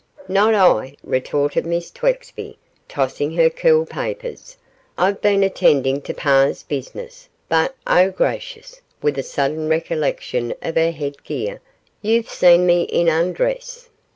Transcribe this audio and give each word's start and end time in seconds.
'Not 0.27 0.55
I,' 0.55 0.95
retorted 1.03 1.63
Miss 1.63 1.91
Twexby, 1.91 2.57
tossing 2.89 3.33
her 3.35 3.51
curl 3.51 3.85
papers; 3.85 4.57
'I've 4.97 5.21
been 5.21 5.43
attending 5.43 6.01
to 6.01 6.13
par's 6.15 6.63
business; 6.63 7.29
but, 7.47 7.75
oh, 7.85 8.09
gracious!' 8.09 8.81
with 9.03 9.19
a 9.19 9.21
sudden 9.21 9.69
recollection 9.69 10.55
of 10.63 10.73
her 10.75 10.89
head 10.89 11.23
gear, 11.23 11.61
'you've 12.01 12.31
seen 12.31 12.65
me 12.65 12.81
in 12.85 13.09
undress. 13.09 13.89